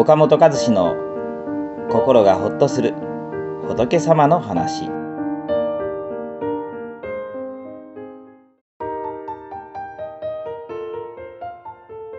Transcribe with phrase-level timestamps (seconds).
[0.00, 0.96] 岡本和志の
[1.90, 2.94] 心がほっとする
[3.68, 4.88] 仏様の話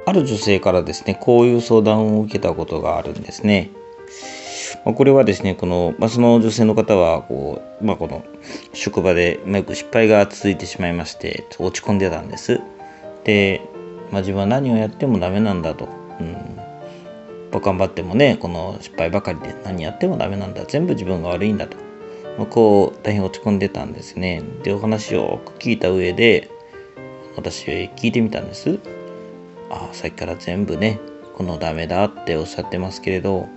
[0.06, 3.72] ある女性からですねこういう相談を受けたことがあるんですね
[4.86, 8.24] ま、これはですね、この、まあ、その女性の方は、こう、まあ、この、
[8.74, 12.62] 職場で、よく失敗が続いてしまいまして、落ち込んでたんです。
[13.24, 13.62] で、
[14.12, 15.88] まあ、自分は何をやってもダメなんだと。
[16.20, 16.51] うん。
[17.60, 20.64] 頑張ってもね、この失敗ばかりで何やってもダメなんだ。
[20.66, 21.78] 全部自分が悪いんだと。
[22.38, 24.42] まあ、こう、大変落ち込んでたんですね。
[24.64, 26.50] で、お話を聞いた上で、
[27.36, 28.80] 私聞いてみたんです。
[29.70, 31.00] ああ、さっきから全部ね、
[31.36, 33.48] このダメだっておっしゃってますけれど、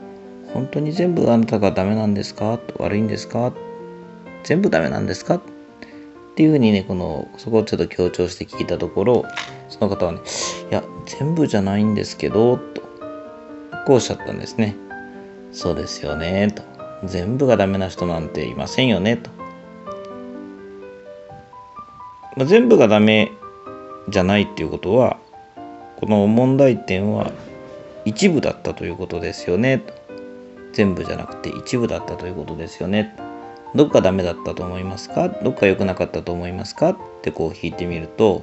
[0.53, 2.61] 本当に全部あなたがダメなんですか？
[2.79, 3.53] 悪いんですか？
[4.45, 5.37] 全部ダメなんですか？
[5.37, 5.41] っ
[6.37, 9.25] ていうふうにね、この、そこをちょっと強調して聞いたところ、
[9.69, 10.21] その方はね、
[10.71, 12.83] いや、全部じゃないんですけど、と、
[13.87, 14.77] こうおっしゃったんですね。
[15.53, 16.63] そうですよね、と。
[17.05, 19.31] 全部がダメな人なんていませんよね、と。
[22.37, 23.31] まあ、全部がダメ
[24.09, 25.19] じゃないっていうことは、
[26.01, 27.31] この問題点は
[28.05, 29.95] 一部だったということですよね、と。
[30.73, 33.15] 全部じゃなくて一部だったということですよね。
[33.77, 35.29] どっかダメだったと思いますか？
[35.29, 36.91] どっか良くなかったと思いますか？
[36.91, 38.43] ってこう聞いてみると、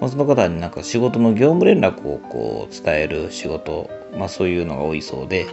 [0.00, 5.46] まあ、その方になんか仕事の業務連絡をこう伝える仕事、まあ、そういうのが多いそうで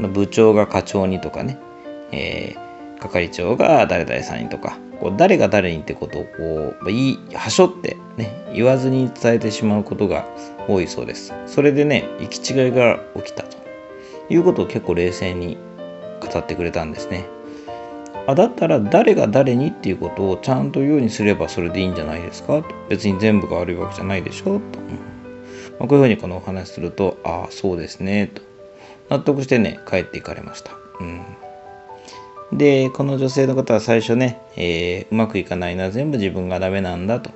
[0.00, 1.58] 部長が課長にとかね、
[2.12, 10.26] えー、係長が誰々さんにとかこう誰が誰にってことをこう言いはしょってね言わずに伝えてしまうことが
[10.68, 11.32] 多いそうです。
[11.46, 13.58] それでね行き違いが起きたと。
[14.28, 15.58] いうことを結構冷静に
[16.20, 17.24] 語ってくれたんですね。
[18.26, 22.62] あだったら誰が誰にっていうことをちゃんと言うようにすればそれでいいんじゃないですか？
[22.62, 24.60] と別に全部が悪いわけじゃないでしょ？
[24.60, 24.60] と、
[25.80, 28.42] まあ、こういうふうにこのお話するとああそうですねと。
[29.08, 30.72] 納得してね帰っていかれました。
[31.00, 31.24] うん。
[32.52, 37.30] で、この女性の方は最初ね、えー、うまくいかないのは全部自分がダメなんだと、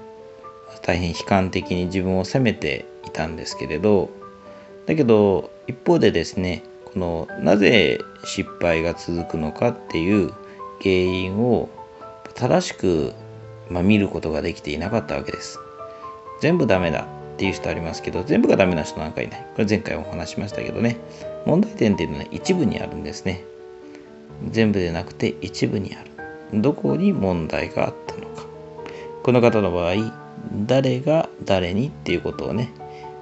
[0.82, 4.10] 大変悲観的に自分を責めていたんですけれど、
[4.86, 10.32] だけど、一方でですね、このなぜ失敗が続くのかっていう
[10.82, 11.68] 原因を
[12.34, 13.12] 正しく、
[13.70, 15.60] まあ、見ることができていなかったわけです。
[16.40, 17.06] 全部ダメだ。
[17.34, 19.46] っていう人ありますけど全部がダメな人なんかいない。
[19.54, 20.96] これ前回お話しましたけどね
[21.46, 23.44] 問題点っていうのは一部にあるんですね。
[24.50, 26.10] 全部でなくて一部にある。
[26.60, 28.46] どこに問題があったのか。
[29.22, 29.94] この方の場合
[30.66, 32.70] 誰が誰にっていうことをね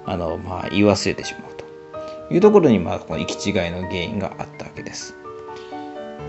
[0.04, 1.62] あの、まあ、言い忘れてしまうと。
[2.34, 5.14] いうところに、まあ、この行き違いの原因があったわけです。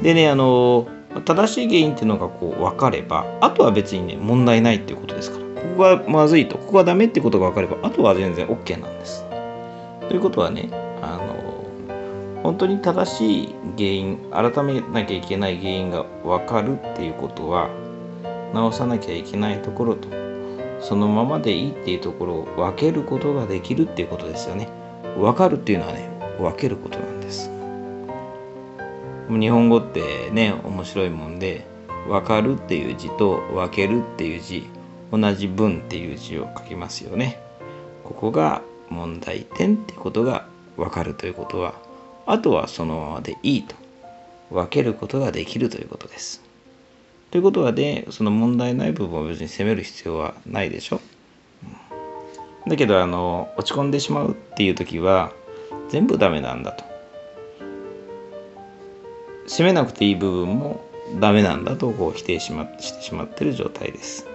[0.01, 0.87] でね、あの、
[1.25, 5.42] 正しい原因っていうのがこう分かれば、あとは別にね、問題ないっていうことですから。
[5.63, 9.25] ここがまずいと、ここがダメってことが分かれば、あとは全然 OK なんです。
[10.09, 10.69] ということはね、
[11.01, 17.69] あの、本当に正しい原因、改めなきゃいけない原因が分かるっていうことは、
[18.53, 20.09] 直さなきゃいけないところと、
[20.81, 24.67] そのままでいいっていうところを分けることができるっていうことですよね。
[25.17, 26.09] 分かるっていうのはね
[26.39, 27.49] 分けることなんです
[29.29, 31.65] 日本語ってね面白いもんで
[32.07, 34.67] 分かるっていう字と分けるっていう字
[35.11, 37.39] 同じ文っていう字を書きますよね。
[38.03, 40.45] ここが問題点ってことが
[40.77, 41.75] 分かるということは
[42.25, 43.75] あとはそのままでいいと。
[44.53, 46.41] 分けることができるということです。
[47.31, 51.01] ということはねその問題ない部分を別に責める必要はないでしょ。
[52.67, 55.33] だけどあの落ち込んでしまうっていう時は
[55.89, 56.85] 全部ダメなんだと。
[59.47, 60.81] 責めなくていい部分も
[61.19, 64.27] ダメなんだとこう否定し,、ま、してしまってる状態です。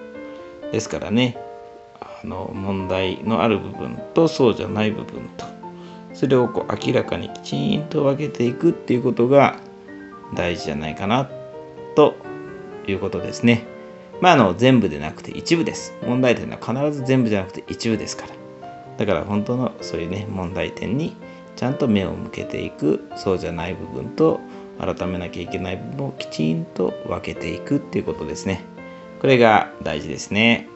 [0.73, 1.37] ですからね
[2.01, 5.47] あの問題のある部分とそうじゃない部分と
[6.15, 9.59] それをこう明らかにきちんと分けていくっていうことが
[10.35, 11.31] 大事じゃないかな
[11.95, 12.17] と
[12.87, 13.65] いうことですね。
[14.21, 15.95] まあ、あの、全部でなくて一部です。
[16.05, 18.35] 問題点は必ず全部じゃなくて一部ですから。
[18.97, 21.15] だから本当のそういうね、問題点に
[21.55, 24.41] ちゃんと目を向けていく、そうじゃない部分と
[24.81, 28.65] 改めなきゃいけない部分をきちんと分けていくっていうことですね。
[29.21, 30.69] これが大事ですね。